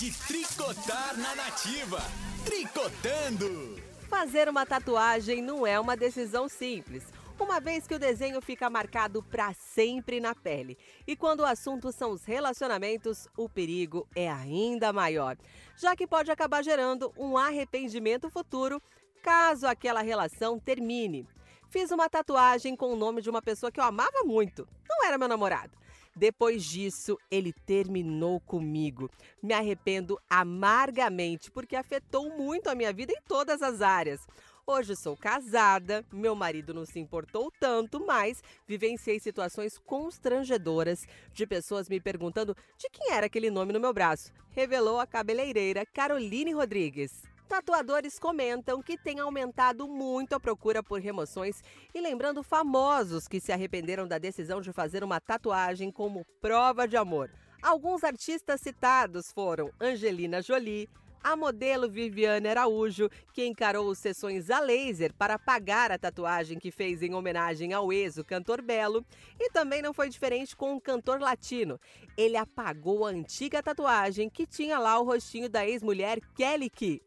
[0.00, 2.00] de tricotar na nativa.
[2.42, 3.78] Tricotando!
[4.08, 7.04] Fazer uma tatuagem não é uma decisão simples,
[7.38, 10.78] uma vez que o desenho fica marcado para sempre na pele.
[11.06, 15.36] E quando o assunto são os relacionamentos, o perigo é ainda maior,
[15.76, 18.80] já que pode acabar gerando um arrependimento futuro
[19.22, 21.28] caso aquela relação termine.
[21.68, 24.66] Fiz uma tatuagem com o nome de uma pessoa que eu amava muito.
[24.88, 25.79] Não era meu namorado.
[26.16, 29.10] Depois disso, ele terminou comigo.
[29.42, 34.26] Me arrependo amargamente porque afetou muito a minha vida em todas as áreas.
[34.66, 41.88] Hoje sou casada, meu marido não se importou tanto, mas vivenciei situações constrangedoras de pessoas
[41.88, 44.32] me perguntando de quem era aquele nome no meu braço.
[44.50, 47.22] Revelou a cabeleireira Caroline Rodrigues.
[47.50, 53.50] Tatuadores comentam que tem aumentado muito a procura por remoções e lembrando famosos que se
[53.50, 57.28] arrependeram da decisão de fazer uma tatuagem como prova de amor.
[57.60, 60.88] Alguns artistas citados foram Angelina Jolie,
[61.24, 67.02] a modelo Viviane Araújo, que encarou sessões a laser para apagar a tatuagem que fez
[67.02, 69.04] em homenagem ao ex, cantor Belo,
[69.40, 71.80] e também não foi diferente com o cantor latino.
[72.16, 77.02] Ele apagou a antiga tatuagem que tinha lá o rostinho da ex-mulher Kelly Key.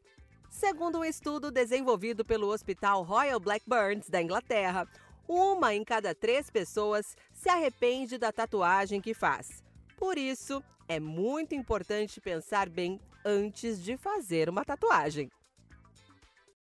[0.53, 4.87] Segundo um estudo desenvolvido pelo Hospital Royal Blackburns da Inglaterra,
[5.27, 9.63] uma em cada três pessoas se arrepende da tatuagem que faz.
[9.97, 15.31] Por isso, é muito importante pensar bem antes de fazer uma tatuagem.